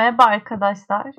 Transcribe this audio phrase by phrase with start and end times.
[0.00, 1.14] Merhaba arkadaşlar.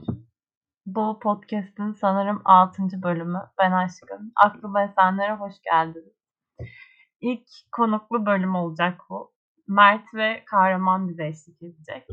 [0.86, 2.84] Bu podcast'in sanırım 6.
[3.04, 3.42] bölümü.
[3.58, 4.32] Ben Aşkın.
[4.36, 6.14] Aklıma esenlere hoş geldiniz.
[7.20, 9.34] İlk konuklu bölüm olacak bu.
[9.68, 12.08] Mert ve Kahraman bize eşlik edecek.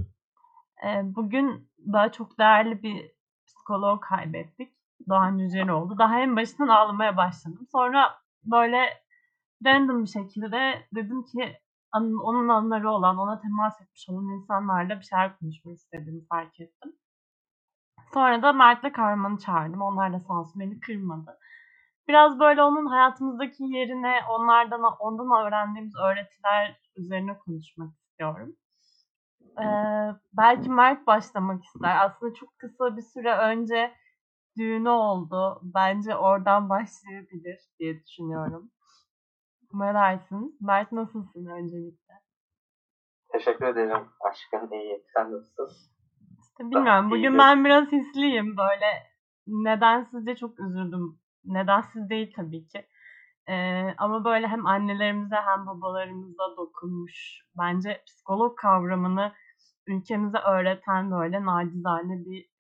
[0.85, 3.13] Ee, bugün daha çok değerli bir
[3.47, 4.73] psikolog kaybettik.
[5.09, 5.99] Doğan Cüceloğlu.
[5.99, 7.67] Daha en başından ağlamaya başladım.
[7.73, 9.03] Sonra böyle
[9.65, 11.59] random bir şekilde dedim ki
[11.95, 16.93] onun anıları olan, ona temas etmiş olan insanlarla bir şeyler konuşmak istediğimi fark ettim.
[18.15, 19.83] Sonra da Mert'le Kahraman'ı çağırdım.
[19.83, 21.39] Onlar da sağ olsun beni kırmadı.
[22.09, 28.57] Biraz böyle onun hayatımızdaki yerine onlardan ondan öğrendiğimiz öğretiler üzerine konuşmak istiyorum.
[29.61, 29.67] Ee,
[30.33, 32.05] belki Mert başlamak ister.
[32.05, 33.95] Aslında çok kısa bir süre önce
[34.59, 35.61] düğünü oldu.
[35.63, 38.71] Bence oradan başlayabilir diye düşünüyorum.
[39.75, 40.57] Dersin?
[40.61, 42.15] Mert nasılsın öncelikle?
[43.33, 44.73] Teşekkür ederim aşkım.
[44.73, 45.05] İyi.
[45.15, 45.69] Sen nasılsın?
[46.43, 47.11] İşte bilmiyorum.
[47.11, 48.57] Bugün ben biraz hisliyim.
[48.57, 49.07] Böyle
[49.47, 51.19] nedensizce çok üzüldüm.
[51.45, 52.87] Nedensiz değil tabii ki.
[53.49, 57.41] Ee, ama böyle hem annelerimize hem babalarımıza dokunmuş.
[57.59, 59.33] Bence psikolog kavramını
[59.87, 62.51] ülkemize öğreten böyle nacizane bir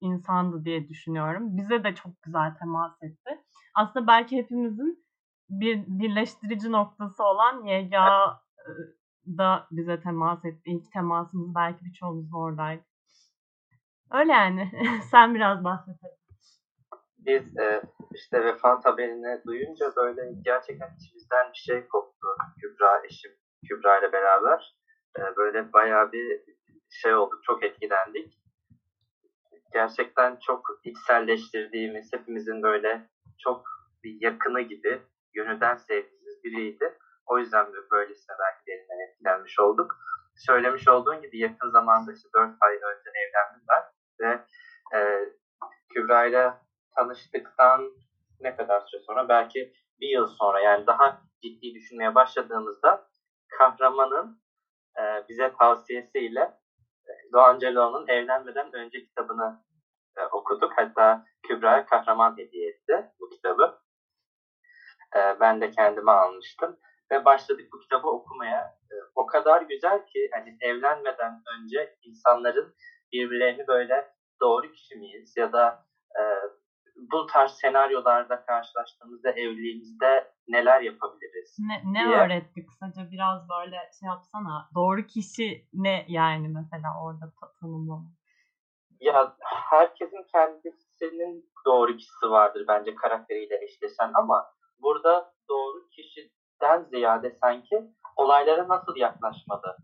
[0.00, 1.56] insandı diye düşünüyorum.
[1.56, 3.40] Bize de çok güzel temas etti.
[3.74, 5.04] Aslında belki hepimizin
[5.50, 8.40] bir birleştirici noktası olan YGA
[9.26, 10.62] da bize temas etti.
[10.64, 12.82] İlk temasımız belki birçoğumuz oradaydı.
[14.12, 14.70] Öyle yani.
[15.10, 15.96] Sen biraz bahset.
[17.18, 17.82] Biz e,
[18.14, 22.26] işte vefat haberini duyunca böyle gerçekten içimizden bir şey koptu.
[22.60, 23.32] Kübra eşim
[23.68, 24.76] Kübra ile beraber.
[25.18, 26.42] E, böyle bayağı bir
[26.90, 27.40] şey oldu.
[27.42, 28.40] Çok etkilendik.
[29.72, 33.64] Gerçekten çok içselleştirdiğimiz, hepimizin böyle çok
[34.04, 35.02] bir yakını gibi
[35.34, 36.98] gönülden sevdiğimiz biriydi.
[37.26, 39.96] O yüzden böylesine belki derinden etkilenmiş olduk.
[40.36, 43.82] Söylemiş olduğun gibi yakın zamanda işte 4 ay önce evlendim ben
[44.20, 44.44] ve
[44.96, 45.28] e,
[45.94, 46.52] Kübra ile
[46.96, 47.92] tanıştıktan
[48.40, 53.08] ne kadar süre sonra belki bir yıl sonra yani daha ciddi düşünmeye başladığımızda
[53.58, 54.40] kahramanın
[54.98, 56.40] e, bize tavsiyesiyle
[57.06, 59.64] e, Doğan Celoğlu'nun evlenmeden önce kitabını
[60.16, 60.72] e, okuduk.
[60.76, 63.78] Hatta Kübra'ya kahraman hediye etti bu kitabı.
[65.16, 66.76] E, ben de kendime almıştım.
[67.10, 68.60] Ve başladık bu kitabı okumaya.
[68.90, 72.74] E, o kadar güzel ki hani evlenmeden önce insanların
[73.12, 74.10] birbirlerini böyle
[74.40, 75.84] doğru kişi miyiz ya da
[76.18, 76.22] e,
[76.96, 81.56] bu tarz senaryolarda karşılaştığımızda evliliğimizde neler yapabiliriz?
[81.58, 82.16] Ne, ne diye.
[82.16, 84.68] öğretti kısaca biraz böyle şey yapsana.
[84.74, 88.10] Doğru kişi ne yani mesela orada tanımlama?
[89.00, 89.36] Ya
[89.70, 94.46] herkesin kendisinin doğru kişisi vardır bence karakteriyle eşleşen ama
[94.82, 97.76] burada doğru kişiden ziyade sanki
[98.16, 99.76] olaylara nasıl yaklaşmalı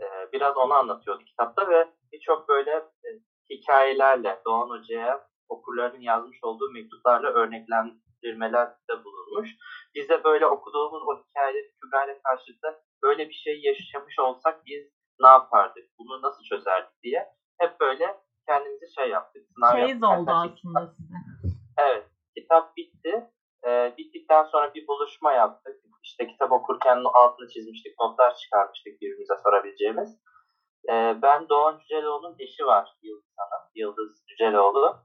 [0.00, 3.08] ee, biraz onu anlatıyordu kitapta ve birçok böyle e,
[3.50, 9.50] hikayelerle Doğan Hoca'ya okurların yazmış olduğu mektuplarla örneklendirmelerde bulunmuş.
[9.94, 14.82] Biz de böyle okuduğumuz o hikayeleri Kübra ile karşılıklı böyle bir şey yaşamış olsak biz
[15.20, 17.26] ne yapardık, bunu nasıl çözerdik diye
[17.58, 18.16] hep böyle
[18.48, 19.42] kendimizi şey yaptık.
[19.54, 21.14] Sınav Çeyiz oldu aslında size.
[21.78, 23.30] Evet, kitap bitti.
[23.66, 25.76] Ee, bittikten sonra bir buluşma yaptık.
[26.02, 30.20] İşte kitap okurken altını çizmiştik, notlar çıkarmıştık birbirimize sorabileceğimiz.
[30.88, 34.96] Ee, ben Doğan Cüceloğlu'nun eşi var Yıldız Hanım, Yıldız Cüceloğlu.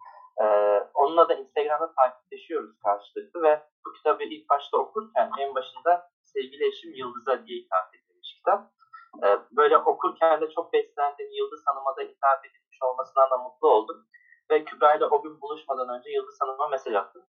[0.42, 6.68] Ee, onunla da Instagram'da takipleşiyoruz karşılıklı ve bu kitabı ilk başta okurken en başında sevgili
[6.68, 8.62] eşim Yıldız'a diye hitap edilmiş kitap.
[9.24, 11.28] Ee, böyle okurken de çok beslendim.
[11.32, 14.06] Yıldız Hanım'a da hitap edilmiş olmasından da mutlu oldum.
[14.52, 17.24] Ve Kübra ile o gün buluşmadan önce Yıldız Hanım'a mesaj attım.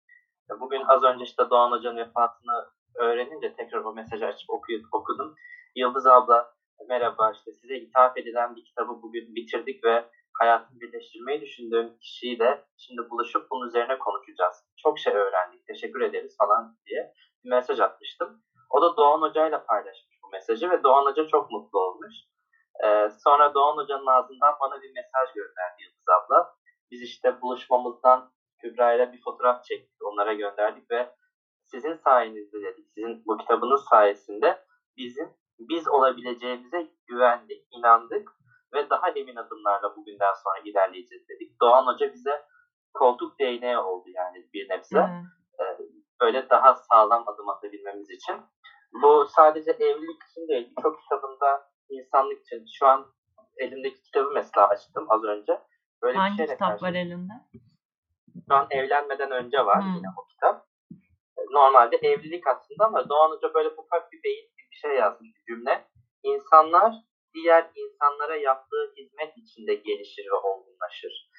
[0.49, 4.49] Bugün az önce işte Doğan Hoca'nın vefatını öğrenince tekrar o mesajı açıp
[4.91, 5.35] okudum.
[5.75, 6.53] Yıldız abla
[6.87, 10.05] merhaba işte size hitap edilen bir kitabı bugün bitirdik ve
[10.39, 14.55] hayatımı birleştirmeyi düşündüğüm kişiyi de şimdi buluşup bunun üzerine konuşacağız.
[14.77, 17.13] Çok şey öğrendik, teşekkür ederiz falan diye
[17.43, 18.43] bir mesaj atmıştım.
[18.69, 22.13] O da Doğan Hoca ile paylaşmış bu mesajı ve Doğan Hoca çok mutlu olmuş.
[22.83, 26.53] Ee, sonra Doğan Hoca'nın ağzından bana bir mesaj gönderdi Yıldız abla.
[26.91, 31.09] Biz işte buluşmamızdan Kübra ile bir fotoğraf çektik, onlara gönderdik ve
[31.65, 34.63] sizin sayenizde dedik, sizin bu kitabınız sayesinde
[34.97, 35.29] bizim
[35.59, 38.31] biz olabileceğimize güvendik, inandık
[38.73, 41.61] ve daha emin adımlarla bugünden sonra ilerleyeceğiz dedik.
[41.61, 42.45] Doğan Hoca bize
[42.93, 45.01] koltuk değneği oldu yani bir nebze.
[45.01, 45.23] Hmm.
[46.21, 48.35] Böyle daha sağlam adım atabilmemiz için.
[49.03, 52.65] Bu sadece evlilik için değil, birçok kitabında insanlık için.
[52.73, 53.05] Şu an
[53.57, 55.61] elimdeki kitabı mesela açtım az önce.
[56.01, 57.33] Böyle Hangi bir kitap var elinde?
[58.49, 59.95] An evlenmeden önce var hmm.
[59.95, 60.65] yine o kitap.
[61.51, 65.53] Normalde evlilik aslında ama Doğan Hoca böyle ufak bir beyin gibi bir şey yazmış bir
[65.53, 65.85] cümle.
[66.23, 66.93] İnsanlar
[67.33, 71.29] diğer insanlara yaptığı hizmet içinde gelişir ve olgunlaşır.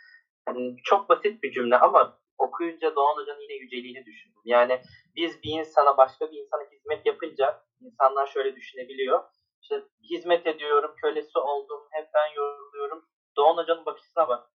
[0.49, 4.43] Yani çok basit bir cümle ama okuyunca Doğan Hoca'nın yine yüceliğini düşündüm.
[4.45, 4.81] Yani
[5.17, 9.25] biz bir insana başka bir insana hizmet yapınca insanlar şöyle düşünebiliyor.
[9.63, 13.05] İşte hizmet ediyorum, kölesi oldum, hep ben yoruluyorum.
[13.37, 14.51] Doğan Hoca'nın bakışına bak.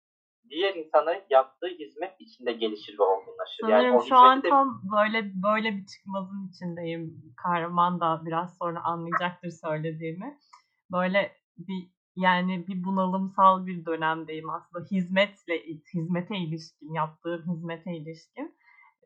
[0.50, 3.60] Diğer insana yaptığı hizmet içinde gelişir ve olgunlaşır.
[3.60, 4.48] Sanırım yani şu an de...
[4.48, 7.34] tam böyle böyle bir çıkmazın içindeyim.
[7.36, 10.38] Kahraman da biraz sonra anlayacaktır söylediğimi.
[10.92, 14.84] Böyle bir yani bir bunalımsal bir dönemdeyim aslında.
[14.84, 15.62] Hizmetle
[15.94, 18.54] hizmete ilişkin, yaptığım hizmete ilişkin.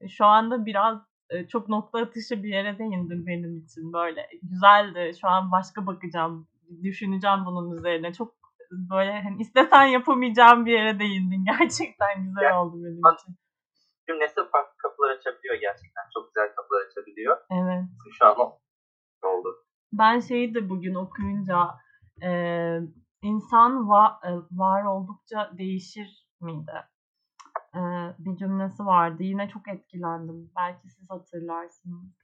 [0.09, 0.99] Şu anda biraz
[1.31, 4.29] e, çok nokta atışı bir yere değindim benim için böyle.
[4.43, 5.13] Güzeldi.
[5.21, 6.49] Şu an başka bakacağım.
[6.83, 8.13] Düşüneceğim bunun üzerine.
[8.13, 8.40] Çok
[8.71, 11.45] böyle hani istesen yapamayacağım bir yere değindin.
[11.59, 13.37] Gerçekten güzel yani, oldu benim için.
[14.09, 16.03] Cümlesi farklı kapılar açabiliyor gerçekten.
[16.15, 17.37] Çok güzel kapılar açabiliyor.
[17.51, 17.85] Evet.
[18.19, 18.37] Şu an
[19.23, 19.57] oldu.
[19.93, 21.69] Ben şeyi de bugün okuyunca
[22.23, 22.31] e,
[23.23, 26.73] insan va, e, var oldukça değişir miydi?
[27.75, 27.81] E,
[28.19, 29.23] bir cümlesi vardı.
[29.23, 30.51] Yine çok etkilendim.
[30.57, 32.21] Belki siz hatırlarsınız.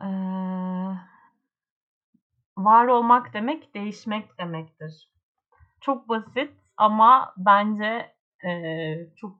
[0.00, 1.15] Eee
[2.56, 5.12] var olmak demek değişmek demektir.
[5.80, 8.14] Çok basit ama bence
[8.46, 8.50] e,
[9.16, 9.38] çok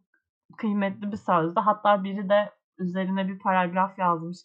[0.56, 1.60] kıymetli bir sözdü.
[1.60, 4.38] Hatta biri de üzerine bir paragraf yazmış.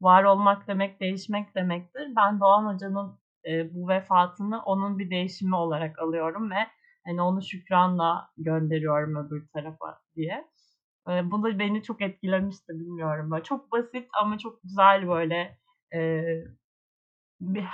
[0.00, 2.12] Var olmak demek değişmek demektir.
[2.16, 6.66] Ben Doğan Hoca'nın e, bu vefatını onun bir değişimi olarak alıyorum ve
[7.06, 10.44] hani onu şükranla gönderiyorum öbür tarafa diye.
[11.08, 13.30] E, bu da beni çok etkilemişti bilmiyorum.
[13.30, 15.58] Böyle çok basit ama çok güzel böyle
[15.94, 16.24] e,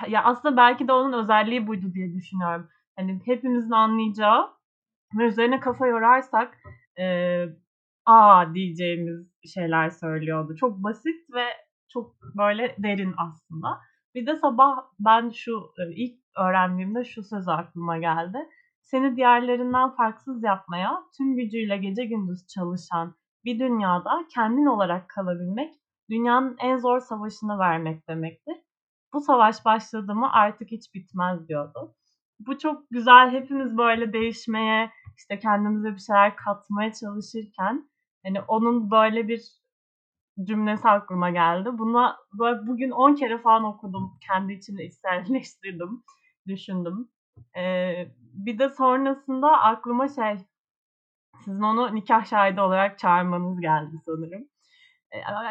[0.09, 2.69] ya aslında belki de onun özelliği buydu diye düşünüyorum.
[2.97, 4.51] Hani hepimizin anlayacağı
[5.19, 6.59] ve üzerine kafa yorarsak
[6.99, 7.05] e,
[8.07, 10.55] aa diyeceğimiz şeyler söylüyordu.
[10.57, 11.45] Çok basit ve
[11.89, 13.81] çok böyle derin aslında.
[14.15, 18.39] Bir de sabah ben şu ilk öğrendiğimde şu söz aklıma geldi.
[18.83, 23.15] Seni diğerlerinden farksız yapmaya tüm gücüyle gece gündüz çalışan
[23.45, 25.75] bir dünyada kendin olarak kalabilmek
[26.11, 28.57] dünyanın en zor savaşını vermek demektir
[29.13, 31.95] bu savaş başladı mı artık hiç bitmez diyordu.
[32.41, 33.31] Bu çok güzel.
[33.31, 37.91] Hepimiz böyle değişmeye, işte kendimize bir şeyler katmaya çalışırken
[38.25, 39.61] hani onun böyle bir
[40.45, 41.69] cümlesi aklıma geldi.
[41.73, 44.19] Buna böyle bugün 10 kere falan okudum.
[44.27, 46.03] Kendi içimde içselleştirdim,
[46.47, 47.09] düşündüm.
[47.57, 50.37] Ee, bir de sonrasında aklıma şey
[51.45, 54.49] sizin onu nikah şahidi olarak çağırmanız geldi sanırım.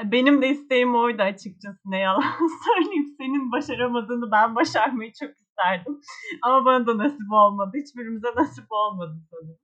[0.05, 2.23] Benim de isteğim oydu açıkçası ne yalan
[2.65, 3.15] söyleyeyim.
[3.17, 5.99] Senin başaramadığını ben başarmayı çok isterdim.
[6.41, 7.71] Ama bana da nasip olmadı.
[7.77, 9.57] Hiçbirimize nasip olmadı sanırım.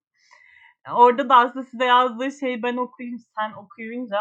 [0.94, 4.20] Orada da aslında size yazdığı şeyi ben okuyunca, sen okuyunca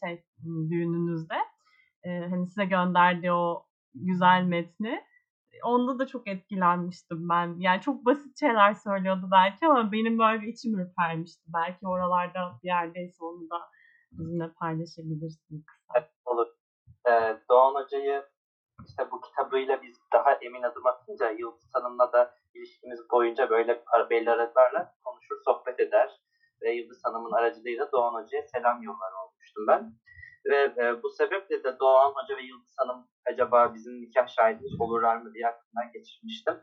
[0.00, 0.24] şey
[0.70, 1.34] düğününüzde
[2.04, 5.02] hani size gönderdiği o güzel metni
[5.64, 7.54] onda da çok etkilenmiştim ben.
[7.58, 11.42] Yani çok basit şeyler söylüyordu belki ama benim böyle bir içim ürpermişti.
[11.54, 13.68] Belki oralarda bir yerdeyse onu da
[14.18, 16.08] bizimle paylaşabilirsin kısa.
[16.24, 16.46] Olur.
[17.08, 18.24] Ee, Doğan Hoca'yı
[18.88, 24.30] işte bu kitabıyla biz daha emin adım atınca Yıldız Hanım'la da ilişkimiz boyunca böyle belli
[24.30, 26.20] aralarla konuşur, sohbet eder.
[26.62, 29.92] Ve Yıldız Hanım'ın aracılığıyla Doğan Hoca'ya selam yollar olmuştum ben.
[30.46, 35.16] Ve e, bu sebeple de Doğan Hoca ve Yıldız Hanım acaba bizim nikah şahidimiz olurlar
[35.16, 36.54] mı diye aklımdan geçirmiştim.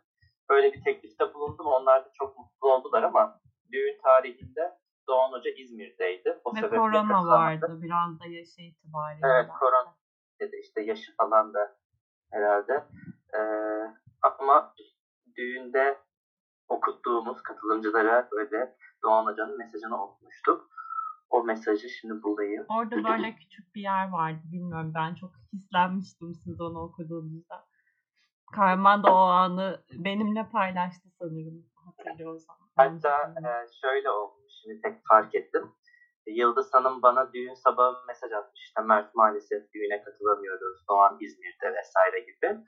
[0.50, 1.66] Böyle bir teklifte bulundum.
[1.66, 3.40] Onlar da çok mutlu oldular ama
[3.72, 6.40] düğün tarihinde Doğan Hoca İzmir'deydi.
[6.44, 9.28] O Ve korona vardı biraz da yaşı itibariyle.
[9.28, 9.96] Evet korona
[10.40, 11.76] dedi işte yaşı falan da
[12.32, 12.84] herhalde.
[13.34, 13.40] Ee,
[14.22, 14.74] ama
[15.36, 15.98] düğünde
[16.68, 20.70] okuttuğumuz katılımcılara böyle Doğan Hoca'nın mesajını okumuştuk.
[21.30, 22.66] O mesajı şimdi bulayım.
[22.70, 24.42] Orada böyle küçük bir yer vardı.
[24.52, 27.66] Bilmiyorum ben çok hislenmiştim siz onu okuduğunuzda.
[28.52, 32.56] Karman da o anı benimle paylaştı sanırım hatırlıyorsam.
[32.76, 35.72] Hatta e, şöyle oldu şimdi tek fark ettim.
[36.28, 38.62] Yıldız Hanım bana düğün sabahı mesaj atmış.
[38.62, 40.88] İşte Mert maalesef düğüne katılamıyoruz.
[40.90, 42.60] Doğan İzmir'de vesaire gibi.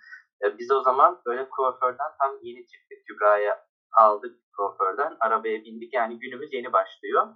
[0.43, 3.05] E, biz o zaman böyle kuaförden tam yeni çıktık.
[3.07, 5.17] Kübra'ya aldık kuaförden.
[5.19, 5.93] Arabaya bindik.
[5.93, 7.27] Yani günümüz yeni başlıyor.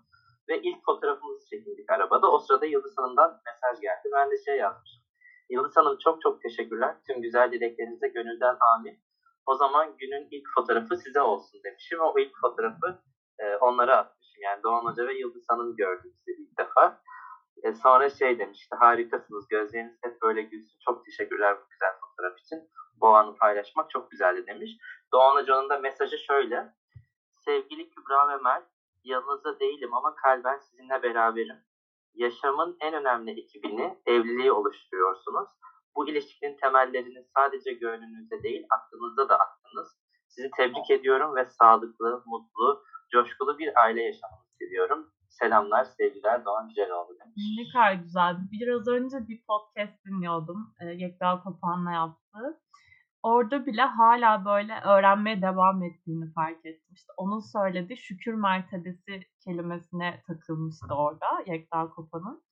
[0.50, 2.32] Ve ilk fotoğrafımızı çekindik arabada.
[2.32, 4.10] O sırada Yıldız Hanım'dan mesaj geldi.
[4.14, 5.04] Ben de şey yazmışım.
[5.50, 6.96] Yıldız Hanım çok çok teşekkürler.
[7.08, 9.00] Tüm güzel dileklerinize gönülden amin.
[9.46, 12.00] O zaman günün ilk fotoğrafı size olsun demişim.
[12.00, 13.00] O ilk fotoğrafı
[13.40, 14.42] e, onlara atmışım.
[14.44, 17.02] Yani Doğan Hoca ve Yıldız Hanım gördüm sizi ilk defa.
[17.64, 20.78] E, sonra şey demişti, harikasınız, gözleriniz hep böyle gülsün.
[20.86, 22.70] Çok teşekkürler bu güzel fotoğraf için.
[23.02, 24.72] Bu anı paylaşmak çok güzeldi demiş.
[25.14, 26.74] Doğan Hoca'nın da mesajı şöyle.
[27.46, 28.66] Sevgili Kübra ve Mert,
[29.04, 31.58] yanınızda değilim ama kalben sizinle beraberim.
[32.14, 35.50] Yaşamın en önemli ekibini, evliliği oluşturuyorsunuz.
[35.96, 39.98] Bu ilişkinin temellerini sadece gönlünüzde değil aklınızda da attınız.
[40.28, 45.10] Sizi tebrik ediyorum ve sağlıklı, mutlu, coşkulu bir aile yaşamanızı diliyorum.
[45.30, 47.44] Selamlar, sevgiler Doğan Güzeloğlu demiş.
[47.58, 48.36] Ne kadar güzel.
[48.52, 50.74] Biraz önce bir podcast dinliyordum.
[50.82, 52.60] E, Yekta Kopan'la yaptığı.
[53.24, 56.94] Orada bile hala böyle öğrenmeye devam ettiğini fark ettim.
[56.94, 62.44] İşte onun söylediği şükür mertebesi kelimesine takılmıştı orada Yekta Kopan'ın.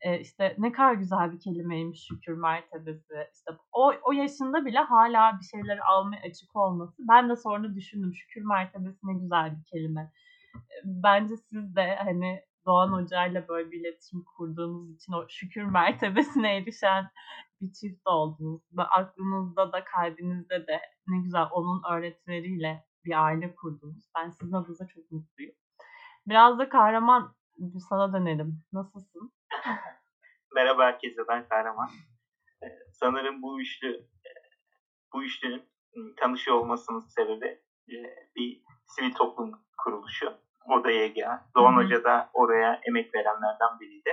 [0.00, 3.14] E, işte ne kadar güzel bir kelimeymiş şükür mertebesi.
[3.34, 6.94] İşte o, o yaşında bile hala bir şeyleri almaya açık olması.
[6.98, 10.12] Ben de sonra düşündüm şükür mertebesi ne güzel bir kelime.
[10.84, 16.56] Bence siz de hani Doğan Hoca ile böyle bir iletişim kurduğunuz için o şükür mertebesine
[16.56, 17.10] erişen
[17.60, 18.62] bir çift oldunuz.
[18.76, 24.04] Ve aklınızda da kalbinizde de ne güzel onun öğretileriyle bir aile kurdunuz.
[24.16, 25.54] Ben sizin adınıza çok mutluyum.
[26.26, 27.34] Biraz da kahraman
[27.88, 28.62] sana dönelim.
[28.72, 29.32] Nasılsın?
[30.54, 31.88] Merhaba herkese ben Kahraman.
[32.62, 34.06] Ee, sanırım bu üçlü
[35.12, 35.62] bu üçlünün
[36.16, 37.46] tanışıyor olmasının sebebi
[37.88, 37.96] e,
[38.36, 40.32] bir sivil toplum kuruluşu.
[40.68, 41.46] O da YGA.
[41.56, 41.84] Doğan Hı-hı.
[41.84, 44.10] Hoca da oraya emek verenlerden biriydi.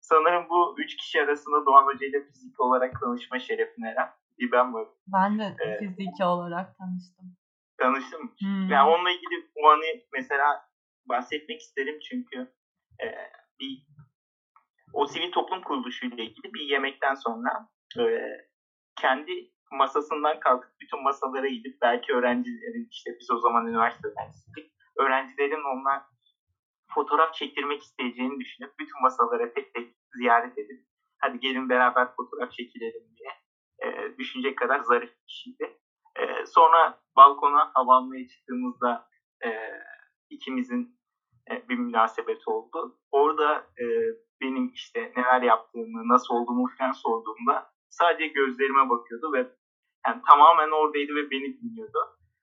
[0.00, 4.08] Sanırım bu üç kişi arasında Doğan Hoca ile fizik olarak tanışma şerefine eren
[4.38, 4.94] bir ben varım.
[5.06, 7.36] Ben de ee, fiziki olarak tanıştım.
[7.78, 8.34] Tanıştım.
[8.40, 8.68] Hmm.
[8.68, 10.70] Yani onunla ilgili o anı mesela
[11.08, 12.52] bahsetmek isterim çünkü
[13.02, 13.06] e,
[13.60, 13.86] bir
[14.92, 17.68] o sivil toplum kuruluşu ile ilgili bir yemekten sonra
[17.98, 18.02] e,
[19.00, 25.64] kendi masasından kalkıp bütün masalara gidip belki öğrencilerin işte biz o zaman üniversite öğrencisiydik öğrencilerin
[25.74, 26.06] onunla
[26.94, 30.84] fotoğraf çektirmek isteyeceğini düşünüp bütün masalara tek tek ziyaret edip
[31.18, 33.30] hadi gelin beraber fotoğraf çekilelim diye
[33.82, 35.78] e, düşünecek kadar zarif bir kişiydi.
[36.16, 39.08] E, sonra balkona hava almaya çıktığımızda
[39.44, 39.48] e,
[40.30, 40.98] ikimizin
[41.50, 42.98] e, bir münasebeti oldu.
[43.10, 43.84] Orada e,
[44.40, 49.38] benim işte neler yaptığımı, nasıl olduğumu falan sorduğumda sadece gözlerime bakıyordu ve
[50.06, 51.98] yani tamamen oradaydı ve beni dinliyordu.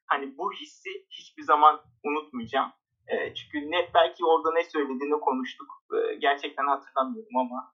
[0.06, 2.72] Hani bu hissi hiçbir zaman unutmayacağım.
[3.08, 5.68] E, çünkü net belki orada ne söylediğini konuştuk.
[5.94, 7.74] E, gerçekten hatırlamıyorum ama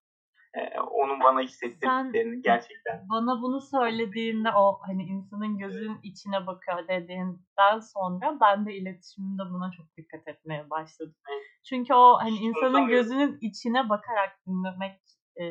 [0.53, 3.05] e, onun bana hissettirdiklerini gerçekten.
[3.09, 9.71] Bana bunu söylediğinde o hani insanın gözünün içine bakıyor dediğinden sonra ben de iletişimimde buna
[9.71, 11.15] çok dikkat etmeye başladım.
[11.29, 11.52] Evet.
[11.69, 14.99] Çünkü o hani insanın gözünün içine bakarak dinlemek
[15.41, 15.45] e,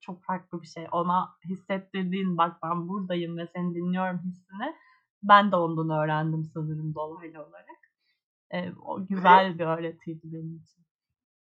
[0.00, 0.86] çok farklı bir şey.
[0.92, 4.74] Ona hissettirdiğin bak ben buradayım ve seni dinliyorum hissini
[5.22, 7.78] ben de ondan öğrendim sanırım dolaylı olarak.
[8.50, 10.82] E, o güzel ve, bir öğretiydi benim için.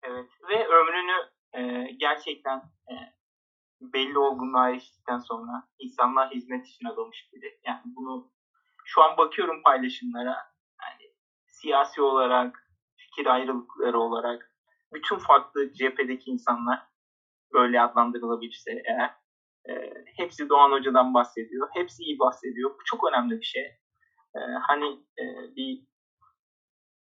[0.03, 2.57] Evet ve ömrünü e, gerçekten
[2.89, 2.93] e,
[3.81, 7.59] belli olgunluğa eriştikten sonra insanlığa hizmet için adamış biri.
[7.65, 8.31] Yani bunu
[8.85, 10.37] şu an bakıyorum paylaşımlara
[10.81, 11.13] yani
[11.47, 12.62] siyasi olarak,
[13.15, 14.51] fikir ayrılıkları olarak
[14.93, 16.87] bütün farklı cephedeki insanlar
[17.53, 19.15] böyle adlandırılabilirse eğer
[19.69, 21.69] e, hepsi Doğan Hoca'dan bahsediyor.
[21.73, 22.69] Hepsi iyi bahsediyor.
[22.69, 23.65] Bu çok önemli bir şey.
[24.35, 24.89] E, hani
[25.19, 25.23] e,
[25.55, 25.87] bir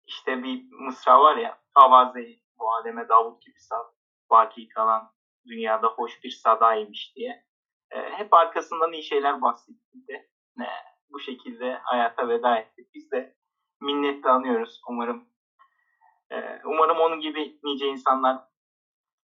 [0.07, 3.87] işte bir mısra var ya Avaze bu aleme Davut gibi sad
[4.31, 5.13] vaki kalan
[5.47, 7.45] dünyada hoş bir sadaymış diye.
[7.91, 10.13] E, hep arkasından iyi şeyler bahsettiğinde
[10.61, 10.67] e,
[11.11, 12.95] bu şekilde hayata veda ettik.
[12.95, 13.37] Biz de
[13.81, 15.31] minnetle anıyoruz umarım.
[16.31, 18.37] E, umarım onun gibi nice insanlar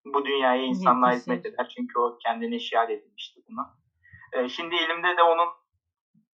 [0.05, 1.69] bu dünyaya insanlığa hizmet eder.
[1.77, 3.75] Çünkü o kendine şiar edilmişti buna.
[4.33, 5.49] E, şimdi elimde de onun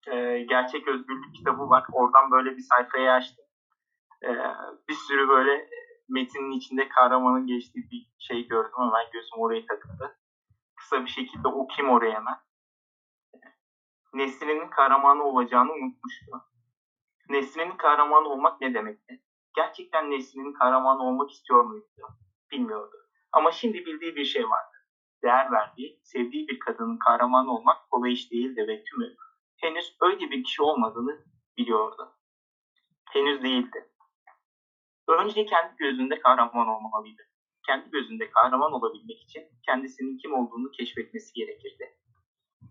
[0.08, 1.84] e, Gerçek Özgürlük kitabı var.
[1.92, 3.46] Oradan böyle bir sayfayı açtım.
[4.24, 4.30] E,
[4.88, 5.70] bir sürü böyle
[6.10, 8.72] metinin içinde kahramanın geçtiği bir şey gördüm.
[8.78, 10.18] Hemen gözüm oraya takıldı.
[10.76, 12.36] Kısa bir şekilde okuyayım oraya hemen.
[14.14, 16.32] Nesrin'in kahramanı olacağını unutmuştu.
[17.30, 19.22] Nesrin'in kahramanı olmak ne demekti?
[19.56, 21.86] Gerçekten Nesrin'in kahramanı olmak istiyor muydu?
[22.52, 22.96] Bilmiyordu.
[23.32, 24.78] Ama şimdi bildiği bir şey vardı.
[25.24, 29.16] Değer verdiği, sevdiği bir kadının kahramanı olmak kolay iş değildi ve tümü
[29.62, 31.26] henüz öyle bir kişi olmadığını
[31.58, 32.14] biliyordu.
[33.10, 33.90] Henüz değildi.
[35.08, 37.22] Önce kendi gözünde kahraman olmalıydı.
[37.66, 41.98] Kendi gözünde kahraman olabilmek için kendisinin kim olduğunu keşfetmesi gerekirdi.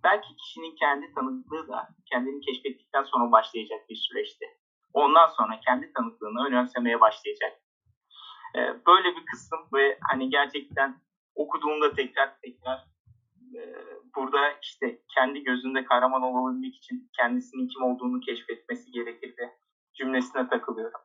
[0.05, 4.47] Belki kişinin kendi tanıklığı da kendini keşfettikten sonra başlayacak bir süreçti.
[4.94, 7.52] Ondan sonra kendi tanıklığını önemsemeye başlayacak.
[8.56, 11.00] Ee, böyle bir kısım ve hani gerçekten
[11.35, 12.78] okuduğumda tekrar tekrar
[13.54, 13.61] e,
[14.16, 19.50] burada işte kendi gözünde kahraman olabilmek için kendisinin kim olduğunu keşfetmesi gerekirdi
[19.94, 21.00] cümlesine takılıyorum.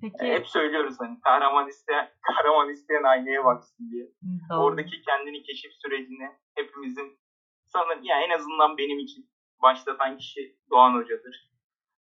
[0.00, 0.14] Peki.
[0.20, 4.06] E, hep söylüyoruz hani kahraman isteyen, kahraman isteyen aynaya baksın diye.
[4.50, 4.58] Doğru.
[4.58, 7.18] Oradaki kendini keşif sürecini hepimizin
[7.66, 9.30] sanırım yani en azından benim için
[9.62, 11.48] başlatan kişi Doğan Hoca'dır.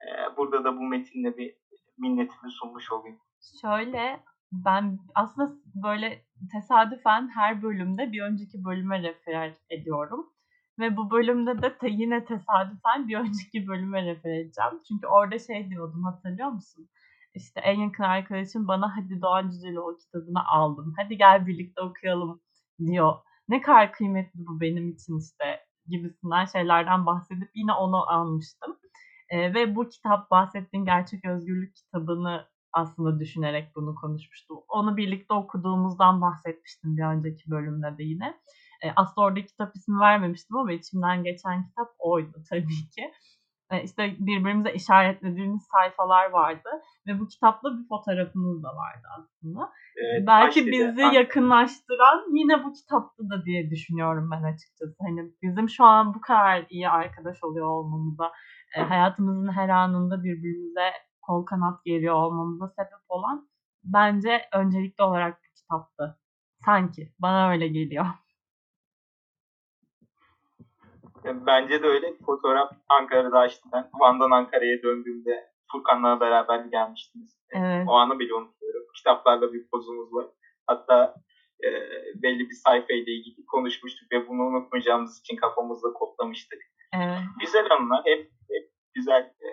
[0.01, 1.56] Ee, burada da bu metinle bir
[1.98, 3.20] minnetimi sunmuş olayım.
[3.62, 10.30] Şöyle ben aslında böyle tesadüfen her bölümde bir önceki bölüme refer ediyorum.
[10.80, 14.82] Ve bu bölümde de te, yine tesadüfen bir önceki bölüme refer edeceğim.
[14.88, 16.89] Çünkü orada şey diyordum hatırlıyor musun?
[17.34, 20.94] İşte en yakın arkadaşım bana hadi Doğan Cüceli o kitabını aldım.
[20.98, 22.42] Hadi gel birlikte okuyalım
[22.86, 23.13] diyor.
[23.50, 28.77] Ne kadar kıymetli bu benim için işte gibisinden şeylerden bahsedip yine onu almıştım.
[29.29, 34.57] E, ve bu kitap bahsettiğin Gerçek Özgürlük kitabını aslında düşünerek bunu konuşmuştum.
[34.69, 38.38] Onu birlikte okuduğumuzdan bahsetmiştim bir önceki bölümde de yine.
[38.84, 43.12] E, aslında orada kitap ismi vermemiştim ama içimden geçen kitap oydu tabii ki.
[43.72, 46.69] E, işte birbirimize işaretlediğimiz sayfalar vardı
[47.07, 49.72] ve bu kitapla bir fotoğrafımız da vardı aslında.
[49.98, 51.01] Evet, Belki bizi de.
[51.01, 54.96] yakınlaştıran yine bu kitaptı da diye düşünüyorum ben açıkçası.
[55.01, 58.31] Hani bizim şu an bu kadar iyi arkadaş oluyor olmamıza,
[58.75, 63.50] e, hayatımızın her anında birbirimize kol kanat geriyor olmamıza sebep olan
[63.83, 66.19] bence öncelikli olarak bir kitaptı.
[66.65, 67.13] Sanki.
[67.19, 68.05] Bana öyle geliyor.
[71.25, 72.13] Bence de öyle.
[72.25, 73.89] Fotoğraf Ankara'da açtım ben.
[74.00, 77.39] Van'dan Ankara'ya döndüğümde Furkan'la beraber gelmiştiniz.
[77.51, 77.86] Evet.
[77.88, 78.81] O anı bile unutmuyorum.
[78.97, 80.25] Kitaplarla bir pozumuz var.
[80.67, 81.15] Hatta
[81.63, 81.67] e,
[82.24, 86.59] belli bir sayfayla ilgili konuşmuştuk ve bunu unutmayacağımız için kafamızda kodlamıştık.
[86.95, 87.19] Evet.
[87.39, 88.01] Güzel anılar.
[88.05, 88.31] Hep
[88.98, 89.50] güzel e,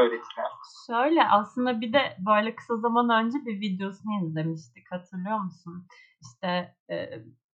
[0.00, 0.46] öğretiler.
[0.86, 5.86] Şöyle aslında bir de böyle kısa zaman önce bir videosunu izlemiştik hatırlıyor musun?
[6.22, 6.96] İşte e,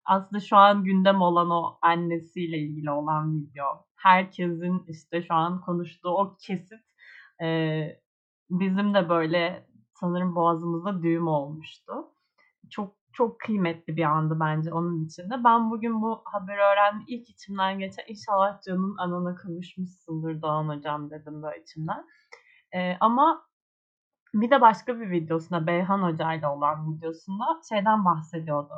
[0.05, 3.65] aslında şu an gündem olan o annesiyle ilgili olan video.
[3.97, 6.83] Herkesin işte şu an konuştuğu o kesit
[7.43, 7.81] e,
[8.51, 9.67] bizim de böyle
[10.01, 11.93] sanırım boğazımızda düğüm olmuştu.
[12.71, 15.45] Çok çok kıymetli bir andı bence onun içinde.
[15.45, 17.05] Ben bugün bu haberi öğrendim.
[17.09, 22.05] İlk içimden geçen inşallah canın anana kavuşmuşsundur Doğan hocam dedim böyle içimden.
[22.75, 23.43] Ee, ama
[24.35, 28.75] bir de başka bir videosunda Beyhan Hoca ile olan videosunda şeyden bahsediyordu.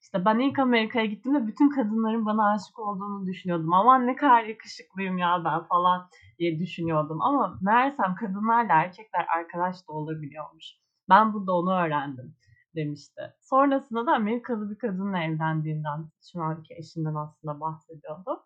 [0.00, 3.72] İşte ben ilk Amerika'ya gittiğimde bütün kadınların bana aşık olduğunu düşünüyordum.
[3.72, 7.22] Aman ne kadar yakışıklıyım ya ben falan diye düşünüyordum.
[7.22, 10.64] Ama meğersem kadınlarla erkekler arkadaş da olabiliyormuş.
[11.08, 12.36] Ben burada onu öğrendim
[12.76, 13.22] demişti.
[13.40, 18.44] Sonrasında da Amerikalı bir kadınla evlendiğinden, şu anki eşinden aslında bahsediyordu.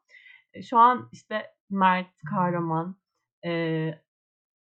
[0.53, 2.97] E, şu an işte Mert Kahraman,
[3.45, 3.91] e,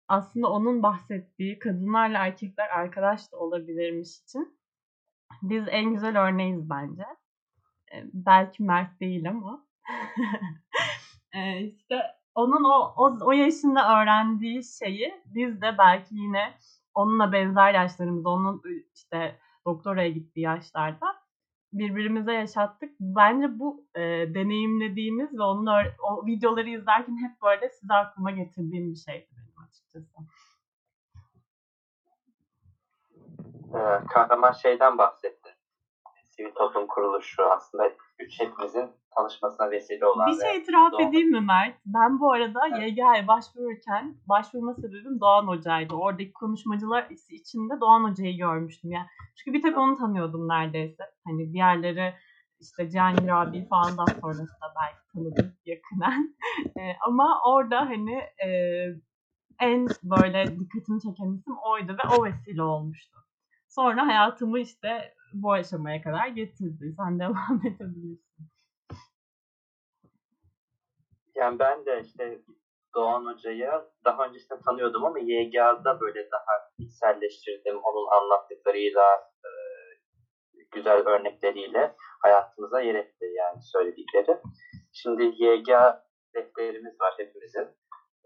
[0.08, 4.60] aslında onun bahsettiği kadınlarla erkekler arkadaş da olabilirmiş için
[5.42, 7.04] biz en güzel örneğiz bence.
[7.94, 9.68] E, belki Mert değil ama.
[11.34, 11.96] e, işte
[12.36, 16.54] onun o, o, o yaşında öğrendiği şeyi biz de belki yine
[16.94, 18.62] onunla benzer yaşlarımızda, onun
[18.96, 21.16] işte doktoraya gittiği yaşlarda
[21.74, 22.96] birbirimize yaşattık.
[23.00, 24.02] Bence bu e,
[24.34, 25.68] deneyimlediğimiz ve onun
[26.04, 30.16] o videoları izlerken hep böyle size aklıma getirdiğim bir şeydi benim açıkçası.
[33.74, 35.49] Ee, kahraman şeyden bahsetti.
[36.40, 40.28] Sivil toplum kuruluşu aslında üç hepimizin tanışmasına vesile olan.
[40.28, 41.10] Bir şey itiraf Doğan...
[41.10, 41.76] edeyim mi Mert?
[41.86, 42.92] Ben bu arada evet.
[42.92, 45.96] YGH'ye başvururken başvurma sebebim Doğan Hoca'ydı.
[45.96, 48.92] Oradaki konuşmacılar içinde Doğan Hoca'yı görmüştüm.
[48.92, 49.06] Yani
[49.38, 51.04] çünkü bir tek onu tanıyordum neredeyse.
[51.28, 52.14] Hani diğerleri
[52.60, 56.36] işte Cihangir abi falan da sonrasında belki tanıdım yakından.
[56.80, 58.50] e, ama orada hani e,
[59.60, 63.18] en böyle dikkatimi çeken isim oydu ve o vesile olmuştu.
[63.68, 66.94] Sonra hayatımı işte bu aşamaya kadar getirdi.
[66.98, 68.46] Sen devam edebilirsin.
[71.36, 72.42] Yani ben de işte
[72.96, 73.72] Doğan Hoca'yı
[74.06, 77.80] daha öncesinde tanıyordum ama YGA'da böyle daha içselleştirdim.
[77.84, 79.50] Onun anlattıklarıyla, e,
[80.72, 84.38] güzel örnekleriyle hayatımıza yer etti yani söyledikleri.
[84.94, 87.68] Şimdi YGA defterimiz var hepimizin.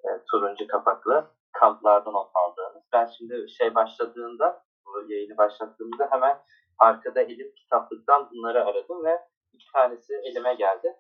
[0.04, 1.32] E, turuncu kapaklı.
[1.54, 2.84] Kamplardan not aldığımız.
[2.94, 6.38] Ben şimdi şey başladığında, bu yayını başlattığımda hemen
[6.80, 9.22] arkada elim kitaplıktan bunları aradım ve
[9.54, 10.96] iki tanesi elime geldi.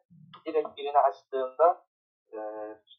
[0.45, 1.85] Direkt birini açtığımda
[2.33, 2.39] e,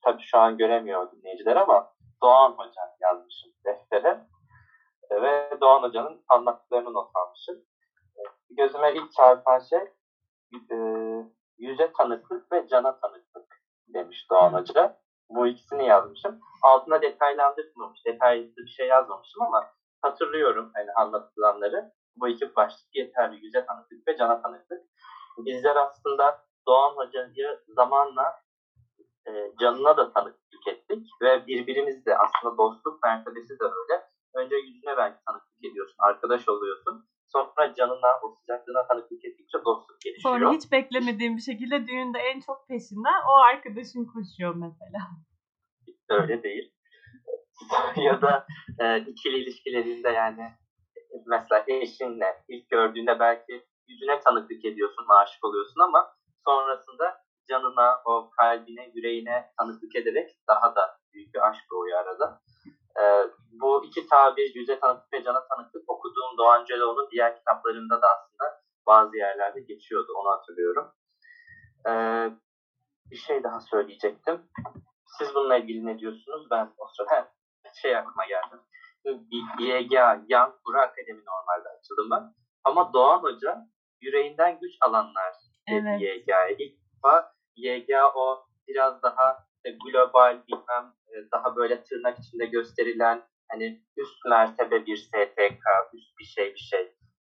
[0.03, 4.21] tabii şu an göremiyor dinleyiciler ama Doğan Hoca yazmışım deftere.
[5.11, 7.65] E, ve Doğan Hoca'nın anlattıklarını not almışım.
[8.17, 9.79] E, gözüme ilk çarpan şey
[10.71, 10.77] e,
[11.59, 15.05] yüze tanıklık ve cana tanıklık demiş Doğan Hoca.
[15.31, 16.41] Bu ikisini yazmışım.
[16.63, 19.65] Altına detaylandırmamış, detaylı bir şey yazmamışım ama
[20.03, 21.93] hatırlıyorum hani anlatılanları.
[22.17, 23.45] Bu iki başlık yeterli.
[23.45, 24.83] Yüze tanıklık ve cana tanıklık.
[25.39, 28.43] Bizler aslında Doğan Hoca'yı zamanla
[29.29, 34.03] e, canına da tanıklık ettik ve birbirimiz de aslında dostluk mertebesi de öyle.
[34.35, 37.09] Önce yüzüne belki tanıklık ediyorsun, arkadaş oluyorsun.
[37.33, 40.35] Sonra canına, o sıcaklığına tanıklık ettikçe dostluk gelişiyor.
[40.35, 45.01] Sonra hiç beklemediğim bir şekilde düğünde en çok peşinden o arkadaşın koşuyor mesela.
[46.09, 46.73] Öyle değil.
[47.97, 48.47] ya da
[48.81, 50.53] e, ikili ilişkilerinde yani
[51.27, 58.91] mesela eşinle ilk gördüğünde belki yüzüne tanıklık ediyorsun, aşık oluyorsun ama sonrasında canına, o kalbine,
[58.95, 62.41] yüreğine tanıklık ederek daha da büyük bir aşk doğuyor arada.
[63.01, 68.07] Ee, bu iki tabir yüze tanıklık ve cana tanıklık okuduğum Doğan Celoğlu'nun diğer kitaplarında da
[68.07, 70.13] aslında bazı yerlerde geçiyordu.
[70.17, 70.93] Onu hatırlıyorum.
[71.89, 72.31] Ee,
[73.11, 74.43] bir şey daha söyleyecektim.
[75.19, 76.47] Siz bununla ilgili ne diyorsunuz?
[76.51, 77.33] Ben o sırada
[77.83, 78.55] şey aklıma geldi.
[79.59, 82.35] YGA, Young Guru Akademi normalde açılımı.
[82.65, 83.67] Ama Doğan Hoca
[84.01, 85.35] yüreğinden güç alanlar
[85.69, 86.01] Evet.
[86.01, 86.49] YGA'ya.
[86.49, 89.45] İlk defa YGA o biraz daha
[89.85, 96.25] global bilmem e, daha böyle tırnak içinde gösterilen hani üst mertebe bir STK, üst bir
[96.25, 96.81] şey bir şey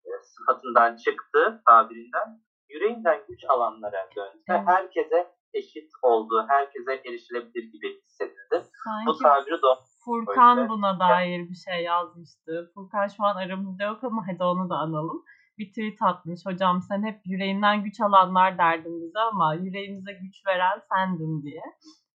[0.05, 4.37] e, sıfatından çıktı tabirinden yüreğinden güç alanlara döndü.
[4.49, 4.67] ve Evet.
[4.67, 8.63] Herkese eşit olduğu, herkese erişilebilir gibi hissedildi.
[9.07, 10.69] Bu Sanki tabiri Doğan Furkan Öyle.
[10.69, 12.71] buna dair bir şey yazmıştı.
[12.73, 15.23] Furkan şu an aramızda yok ama hadi onu da analım.
[15.57, 16.45] Bir tweet atmış.
[16.45, 21.62] Hocam sen hep yüreğinden güç alanlar derdin bize ama yüreğimize güç veren sendin diye.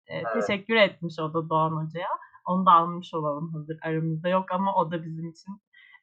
[0.07, 0.27] Ee, Evet.
[0.47, 2.09] Teşekkür etmiş o da Doğan Hoca'ya.
[2.47, 5.53] Onu da almış olalım hazır aramızda yok ama o da bizim için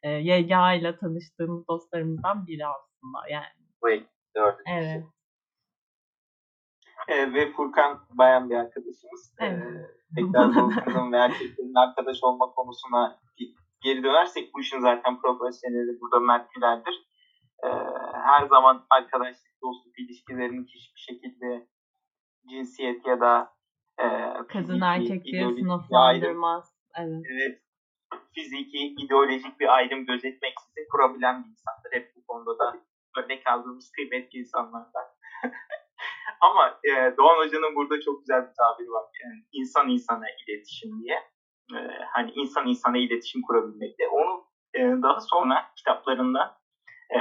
[0.03, 3.29] e, YGA ile tanıştığımız dostlarımızdan biri aslında.
[3.29, 3.45] Yani
[3.81, 4.63] bu ekip dördüncüsü.
[4.67, 5.03] evet.
[7.09, 9.35] Ee, ve Furkan bayan bir arkadaşımız.
[9.39, 9.89] Ee, Evet.
[10.15, 13.19] tekrar bu kadın ve erkeklerin arkadaş olma konusuna
[13.81, 17.07] geri dönersek bu işin zaten profesyoneli burada Mert Güler'dir.
[17.63, 17.67] Ee,
[18.13, 21.67] her zaman arkadaşlık, dostluk ilişkilerinin hiçbir şekilde
[22.49, 23.51] cinsiyet ya da
[23.99, 24.05] e,
[24.47, 26.75] Kadın erkek diye sınıflandırmaz.
[26.97, 27.23] Evet.
[27.31, 27.61] evet,
[28.35, 31.91] fiziki, ideolojik bir ayrım gözetmeksizin kurabilen bir insandır.
[31.91, 32.77] Hep bu konuda da
[33.17, 35.05] örnek aldığımız kıymetli insanlardan.
[36.41, 39.05] Ama e, Doğan Hoca'nın burada çok güzel bir tabiri var.
[39.23, 41.15] Yani insan insana iletişim diye.
[41.75, 41.77] E,
[42.13, 44.07] hani insan insana iletişim kurabilmekte.
[44.07, 46.59] Onu e, daha sonra kitaplarında
[47.15, 47.17] e,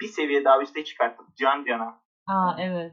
[0.00, 2.92] bir seviye daha üste çıkartıp can cana Aa evet.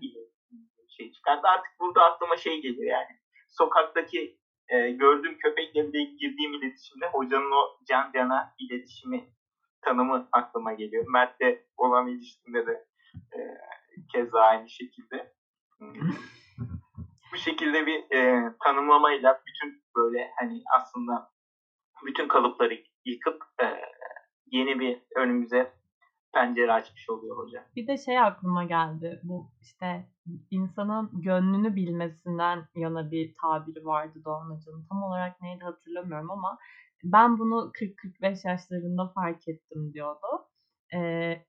[0.98, 1.48] şey çıkardı.
[1.48, 3.20] Artık burada aklıma şey geliyor yani.
[3.50, 4.38] Sokaktaki
[4.70, 9.30] e, gördüğüm köpekle bile girdiğim iletişimde hocanın o can cana iletişimi
[9.82, 11.06] tanımı aklıma geliyor.
[11.08, 12.86] Mert'le olan ilişkimde de
[13.36, 13.40] e,
[14.14, 15.34] keza aynı şekilde.
[17.34, 21.32] Bu şekilde bir e, tanımlamayla bütün böyle hani aslında
[22.06, 23.66] bütün kalıpları yıkıp e,
[24.52, 25.74] yeni bir önümüze
[26.34, 27.66] pencere açmış oluyor hoca.
[27.76, 29.20] Bir de şey aklıma geldi.
[29.24, 30.08] Bu işte
[30.52, 34.86] insanın gönlünü bilmesinden yana bir tabiri vardı Doğan Hoca'nın.
[34.90, 36.58] Tam olarak neydi hatırlamıyorum ama
[37.04, 37.72] ben bunu
[38.22, 40.28] 40-45 yaşlarında fark ettim diyordu.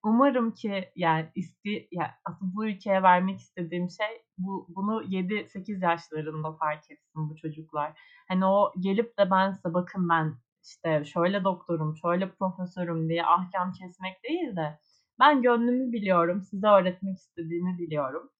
[0.05, 6.53] Umarım ki yani isti yani aslında bu ülkeye vermek istediğim şey bu bunu 7-8 yaşlarında
[6.53, 7.93] fark etsin bu çocuklar.
[8.29, 13.73] Hani o gelip de ben size bakın ben işte şöyle doktorum, şöyle profesörüm diye ahkam
[13.73, 14.79] kesmek değil de
[15.21, 18.31] ben gönlümü biliyorum, size öğretmek istediğimi biliyorum.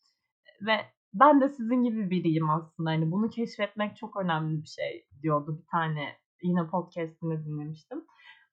[0.67, 0.77] Ve
[1.15, 2.91] ben de sizin gibi biriyim aslında.
[2.91, 8.05] Hani bunu keşfetmek çok önemli bir şey diyordu bir tane yine podcast'ini dinlemiştim.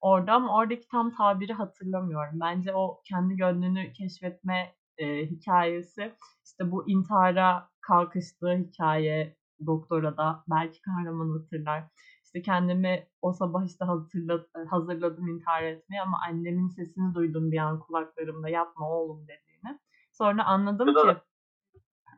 [0.01, 2.39] Orada ama oradaki tam tabiri hatırlamıyorum.
[2.39, 6.13] Bence o kendi gönlünü keşfetme e, hikayesi
[6.45, 11.83] işte bu intihara kalkıştığı hikaye doktora da belki kahraman hatırlar.
[12.25, 17.79] İşte kendimi o sabah işte hazırla, hazırladım intihar etmeye ama annemin sesini duydum bir an
[17.79, 19.79] kulaklarımda yapma oğlum dediğini.
[20.11, 21.17] Sonra anladım ki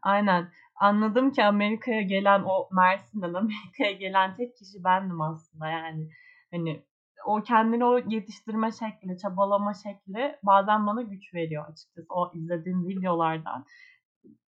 [0.02, 6.10] aynen anladım ki Amerika'ya gelen o Mersin'den Amerika'ya gelen tek kişi bendim aslında yani
[6.52, 6.86] hani
[7.26, 12.08] o kendini o yetiştirme şekli, çabalama şekli bazen bana güç veriyor açıkçası.
[12.10, 13.66] O izlediğim videolardan,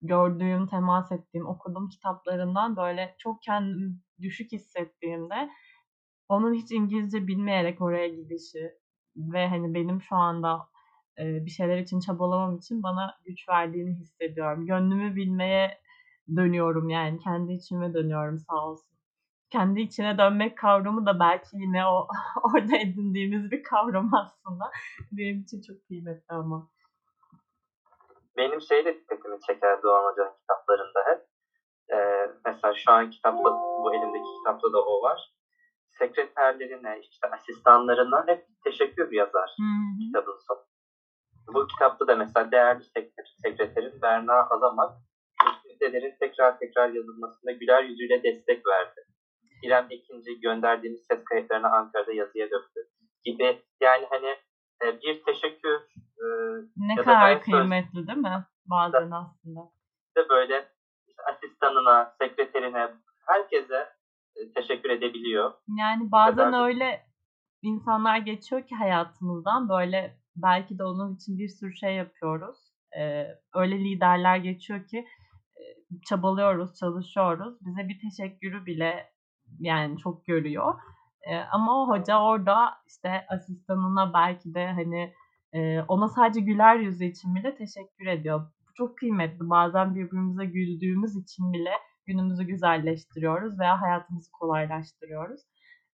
[0.03, 5.51] gördüğüm, temas ettiğim, okuduğum kitaplarından böyle çok kendimi düşük hissettiğimde
[6.29, 8.73] onun hiç İngilizce bilmeyerek oraya gidişi
[9.17, 10.69] ve hani benim şu anda
[11.19, 14.67] e, bir şeyler için çabalamam için bana güç verdiğini hissediyorum.
[14.67, 15.79] Gönlümü bilmeye
[16.37, 18.93] dönüyorum yani kendi içime dönüyorum sağ olsun.
[19.53, 22.09] Kendi içine dönmek kavramı da belki yine o
[22.43, 24.71] orada edindiğimiz bir kavram aslında.
[25.13, 26.71] Benim için çok kıymetli ama.
[28.37, 31.21] benim şey de dikkatimi çeker Doğan Hoca'nın kitaplarında hep.
[31.95, 35.35] Ee, mesela şu an kitapta, bu elimdeki kitapta da o var.
[35.89, 40.07] Sekreterlerine, işte asistanlarına hep teşekkür yazar Hı hı.
[40.07, 40.65] kitabın sonu.
[41.55, 44.93] Bu kitapta da mesela değerli sekreter, sekreterin Berna Azamak,
[45.65, 49.02] müjdelerin tekrar tekrar yazılmasında güler yüzüyle destek verdi.
[49.63, 52.81] İrem ikinci gönderdiğimiz ses kayıtlarını Ankara'da yazıya döktü
[53.25, 53.63] gibi.
[53.81, 54.29] Yani hani
[54.85, 56.25] e, bir teşekkür e,
[56.77, 58.45] Ne Ya da kadar ben söz- kıymetli değil mi?
[58.67, 59.61] Bazen aslında.
[60.17, 60.69] de böyle
[61.33, 62.89] asistanına, sekreterine,
[63.27, 63.89] herkese
[64.37, 65.53] e, teşekkür edebiliyor.
[65.79, 67.07] Yani bazen öyle
[67.63, 72.57] insanlar geçiyor ki hayatımızdan böyle belki de onun için bir sürü şey yapıyoruz.
[72.99, 75.07] Ee, öyle liderler geçiyor ki
[76.09, 77.55] çabalıyoruz, çalışıyoruz.
[77.61, 79.13] Bize bir teşekkürü bile
[79.61, 80.75] yani çok görüyor.
[81.23, 85.15] E, ama o hoca orada işte asistanına belki de hani
[85.53, 88.41] e, ona sadece güler yüzü için bile teşekkür ediyor.
[88.41, 89.51] Bu çok kıymetli.
[89.51, 91.73] Bazen birbirimize güldüğümüz için bile
[92.07, 95.41] günümüzü güzelleştiriyoruz veya hayatımızı kolaylaştırıyoruz.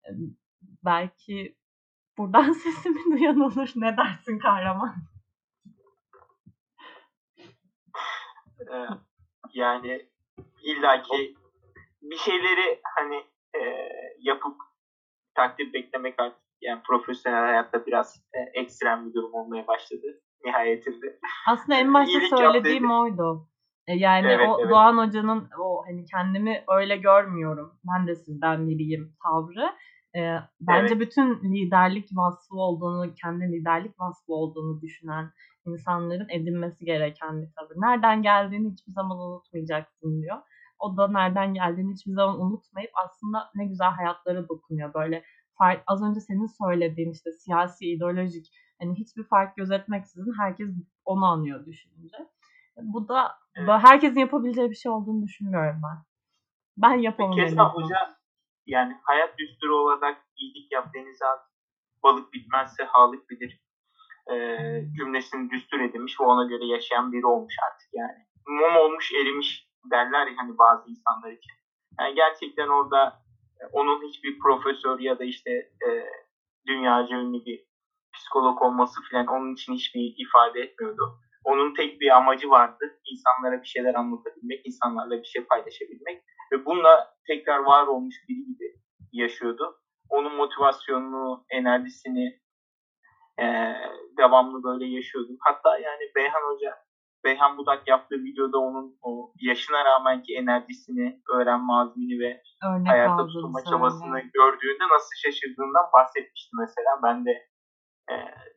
[0.04, 0.10] E,
[0.84, 1.56] belki
[2.18, 3.72] buradan sesimi duyan olur.
[3.76, 4.94] Ne dersin kahraman?
[9.54, 10.08] Yani
[10.62, 11.34] illaki
[12.02, 13.24] bir şeyleri hani
[14.20, 14.56] yapıp
[15.34, 21.18] takdir beklemek artık yani profesyonel hayatta biraz e, ekstrem bir durum olmaya başladı nihayetinde.
[21.46, 23.48] Aslında en başta söylediğim oydu.
[23.86, 24.70] E, Yani Evet, o evet.
[24.70, 27.72] Doğan Hoca'nın o hani kendimi öyle görmüyorum.
[27.84, 29.70] Ben de sizden biriyim tavrı.
[30.16, 30.20] E,
[30.60, 31.00] bence Evet.
[31.00, 35.30] bütün liderlik vasfı olduğunu, kendi liderlik vasfı olduğunu düşünen
[35.66, 37.74] insanların edinmesi gereken bir tavır.
[37.76, 40.36] Nereden geldiğini hiçbir zaman unutmayacaksın diyor.
[40.78, 44.94] O da nereden geldiğini hiçbir zaman unutmayıp aslında ne güzel hayatlara dokunuyor.
[44.94, 45.24] Böyle
[45.58, 48.46] fark, az önce senin söylediğin işte siyasi, ideolojik
[48.80, 50.68] hani hiçbir fark gözetmeksizin herkes
[51.04, 52.16] onu anlıyor düşününce.
[52.76, 53.68] Bu da Evet.
[53.68, 56.04] herkesin yapabileceği bir şey olduğunu düşünmüyorum ben.
[56.76, 57.36] Ben yapamam.
[57.36, 57.84] Keza azından.
[57.84, 58.18] hoca
[58.66, 61.40] yani hayat düsturu olarak iyilik yap denize at,
[62.02, 63.60] balık bitmezse halık bilir
[64.32, 64.36] e,
[64.96, 68.26] cümlesini düstur edilmiş ve ona göre yaşayan biri olmuş artık yani.
[68.46, 71.52] Mum olmuş erimiş derler ya hani bazı insanlar için.
[72.00, 73.22] Yani gerçekten orada
[73.60, 75.50] e, onun hiçbir profesör ya da işte
[75.86, 75.88] e,
[76.66, 77.64] dünyaca ünlü bir
[78.14, 81.18] psikolog olması falan onun için hiçbir ifade etmiyordu.
[81.44, 83.00] Onun tek bir amacı vardı.
[83.12, 86.22] insanlara bir şeyler anlatabilmek, insanlarla bir şey paylaşabilmek.
[86.52, 88.74] Ve bununla tekrar var olmuş biri gibi
[89.12, 89.80] yaşıyordu.
[90.08, 92.40] Onun motivasyonunu, enerjisini
[93.40, 93.74] e,
[94.18, 95.36] devamlı böyle yaşıyordu.
[95.40, 96.76] Hatta yani Beyhan Hoca,
[97.24, 103.64] Beyhan Budak yaptığı videoda onun o yaşına rağmenki enerjisini, öğrenme azmini ve Örnek hayata tutunma
[103.64, 106.90] çabasını gördüğünde nasıl şaşırdığından bahsetmişti mesela.
[107.02, 107.30] Ben de
[108.10, 108.14] e,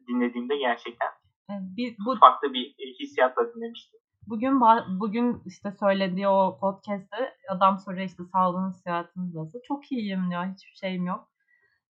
[0.08, 1.10] dinlediğimde gerçekten
[1.50, 4.00] Bir, bu farklı bir e, hissiyatla dinlemiştim.
[4.28, 4.62] Bugün
[5.00, 9.60] bugün işte söylediği o podcast'te adam soruyor işte sağlığınız, sıhhatiniz nasıl?
[9.68, 10.46] Çok iyiyim diyor.
[10.46, 11.30] Hiçbir şeyim yok.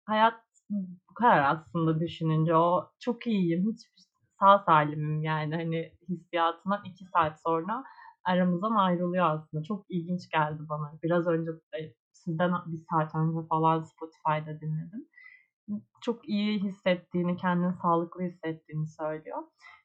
[0.06, 0.34] Hayat
[1.10, 3.72] bu kadar aslında düşününce o çok iyiyim.
[3.72, 3.80] Hiç
[4.40, 7.84] sağ salimim yani hani hissiyatından iki saat sonra
[8.24, 9.64] aramızdan ayrılıyor aslında.
[9.64, 10.92] Çok ilginç geldi bana.
[11.02, 15.08] Biraz önce e, sizden bir saat önce falan Spotify'da dinledim.
[16.00, 19.42] Çok iyi hissettiğini, kendini sağlıklı hissettiğini söylüyor.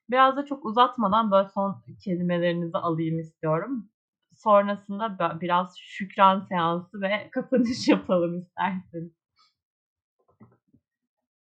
[0.10, 3.90] Biraz da çok uzatmadan böyle son kelimelerinizi alayım istiyorum.
[4.34, 9.12] Sonrasında biraz şükran seansı ve kapanış yapalım isterseniz.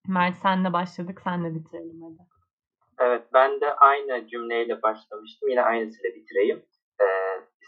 [0.08, 2.33] Mert senle başladık, senle bitirelim hadi.
[3.00, 5.50] Evet ben de aynı cümleyle başlamıştım.
[5.50, 6.66] Yine aynısıyla bitireyim.
[7.02, 7.06] Ee,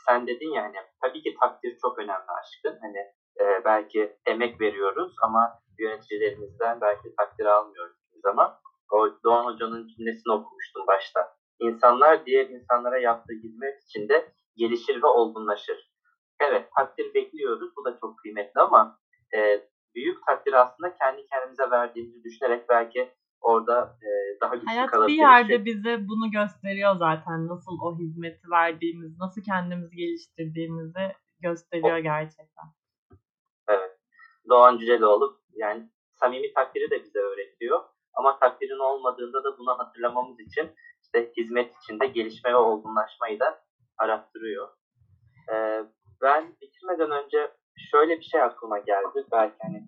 [0.05, 2.79] sen dedin ya hani tabii ki takdir çok önemli aşkın.
[2.81, 2.97] Hani
[3.39, 8.59] e, belki emek veriyoruz ama yöneticilerimizden belki takdir almıyoruz hiçbir zaman.
[8.91, 11.35] O Doğan Hoca'nın cümlesini okumuştum başta.
[11.59, 15.91] İnsanlar diğer insanlara yaptığı hizmet içinde gelişir ve olgunlaşır.
[16.39, 17.71] Evet takdir bekliyoruz.
[17.77, 18.99] Bu da çok kıymetli ama
[19.35, 19.61] e,
[19.95, 23.11] büyük takdir aslında kendi kendimize verdiğimizi düşünerek belki
[23.45, 24.09] orada e,
[24.41, 27.47] daha güçlü Hayat bir yerde Çünkü- bize bunu gösteriyor zaten.
[27.47, 32.65] Nasıl o hizmeti verdiğimiz, nasıl kendimizi geliştirdiğimizi gösteriyor gerçekten.
[34.49, 37.79] Doğan Cüceloğlu yani samimi takdiri de bize öğretiyor.
[38.13, 40.71] Ama takdirin olmadığında da bunu hatırlamamız için
[41.03, 43.63] işte hizmet içinde gelişme ve olgunlaşmayı da
[43.97, 44.67] arattırıyor.
[45.53, 45.83] Ee,
[46.21, 47.51] ben bitirmeden önce
[47.91, 49.25] şöyle bir şey aklıma geldi.
[49.31, 49.83] Belki hani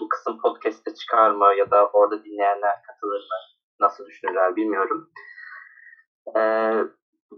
[0.00, 3.36] bu kısım podcast'te çıkar mı ya da orada dinleyenler katılır mı?
[3.80, 5.10] Nasıl düşünürler bilmiyorum.
[6.36, 6.84] Ee,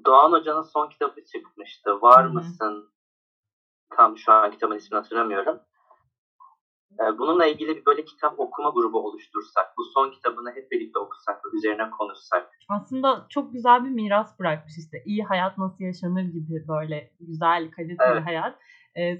[0.04, 2.00] Doğan Hoca'nın son kitabı çıkmıştı.
[2.02, 2.32] Var Hı hı.
[2.32, 2.90] mısın?
[3.96, 5.60] Tam şu an kitabın ismini hatırlamıyorum.
[6.92, 11.40] Ee, Bununla ilgili bir böyle kitap okuma grubu oluştursak, bu son kitabını hep birlikte okusak,
[11.54, 12.50] üzerine konuşsak.
[12.68, 15.02] Aslında çok güzel bir miras bırakmış işte.
[15.06, 18.26] İyi hayat nasıl yaşanır gibi böyle güzel, kaliteli Evet.
[18.26, 18.58] hayat.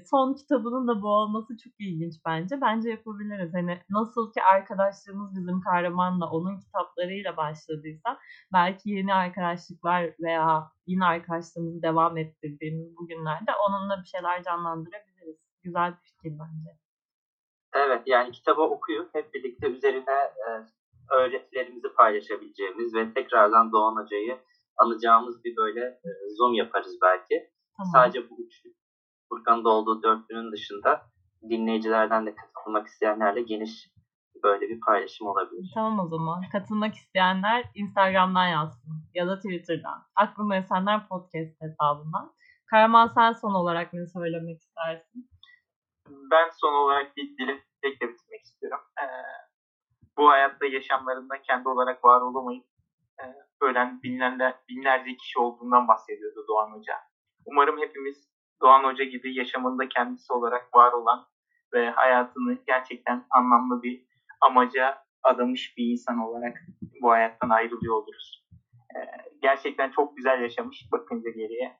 [0.05, 2.61] Son kitabının da bu olması çok ilginç bence.
[2.61, 3.53] Bence yapabiliriz.
[3.53, 8.19] Hani nasıl ki arkadaşlığımız bizim kahramanla onun kitaplarıyla başladıysa
[8.53, 15.37] belki yeni arkadaşlıklar veya yine arkadaşlığımızı devam ettirdiğimiz bugünlerde onunla bir şeyler canlandırabiliriz.
[15.63, 16.79] Güzel bir fikir bence.
[17.73, 20.49] Evet, yani kitabı okuyup hep birlikte üzerine e,
[21.13, 24.37] öğretilerimizi paylaşabileceğimiz ve tekrardan Doğan Hoca'yı
[24.77, 27.49] anacağımız bir böyle e, Zoom yaparız belki.
[27.77, 27.91] Tamam.
[27.93, 28.73] Sadece bu üçlü,
[29.29, 31.01] Furkan'ın da olduğu dörtlünün dışında
[31.49, 33.89] dinleyicilerden de katılmak isteyenlerle geniş
[34.43, 35.71] böyle bir paylaşım olabilir.
[35.73, 36.43] Tamam o zaman.
[36.51, 40.03] Katılmak isteyenler Instagram'dan yazsın ya da Twitter'dan.
[40.15, 42.33] Aklıma Esenler Podcast hesabından
[42.69, 45.29] Karaman sen son olarak ne söylemek istersin?
[46.09, 48.79] Ben son olarak bir dilekle bitirmek istiyorum.
[49.01, 49.05] Ee,
[50.17, 52.65] bu hayatta yaşamlarında kendi olarak var olamayıp
[53.21, 53.23] e,
[53.61, 56.93] ölen binlerle, binlerce kişi olduğundan bahsediyordu Doğan Hoca.
[57.45, 58.28] Umarım hepimiz
[58.61, 61.25] Doğan Hoca gibi yaşamında kendisi olarak var olan
[61.73, 64.05] ve hayatını gerçekten anlamlı bir
[64.41, 66.57] amaca adamış bir insan olarak
[67.01, 68.45] bu hayattan ayrılıyor oluruz.
[68.95, 68.99] Ee,
[69.41, 71.79] gerçekten çok güzel yaşamış bakınca geriye.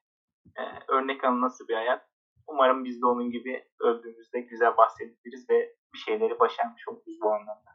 [0.57, 2.09] Ee, örnek alın nasıl bir hayat.
[2.47, 7.69] Umarım biz de onun gibi öldüğümüzde güzel bahsedebiliriz ve bir şeyleri başarmış oluruz bu anlamda.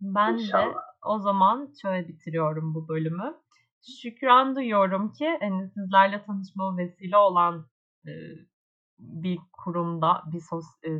[0.00, 0.74] Ben İnşallah.
[0.74, 3.34] de o zaman şöyle bitiriyorum bu bölümü.
[4.02, 7.66] Şükran duyuyorum ki hani sizlerle tanışma vesile olan
[8.06, 8.12] e,
[8.98, 10.90] bir kurumda, bir sos, e,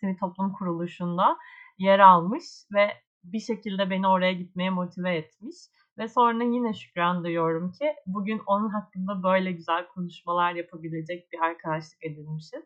[0.00, 1.36] sivil toplum kuruluşunda
[1.78, 2.88] yer almış ve
[3.24, 5.56] bir şekilde beni oraya gitmeye motive etmiş.
[5.98, 12.04] Ve sonra yine şükran duyuyorum ki bugün onun hakkında böyle güzel konuşmalar yapabilecek bir arkadaşlık
[12.04, 12.64] edinmişiz.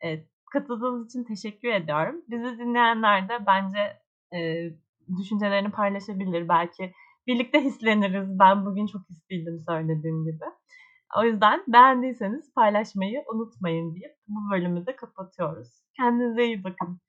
[0.00, 2.22] Evet, katıldığınız için teşekkür ediyorum.
[2.28, 3.78] Bizi dinleyenler de bence
[4.34, 4.70] e,
[5.18, 6.48] düşüncelerini paylaşabilir.
[6.48, 6.92] Belki
[7.26, 8.38] birlikte hisleniriz.
[8.38, 10.44] Ben bugün çok hisliydim söylediğim gibi.
[11.16, 15.68] O yüzden beğendiyseniz paylaşmayı unutmayın deyip bu bölümü de kapatıyoruz.
[15.96, 17.00] Kendinize iyi bakın.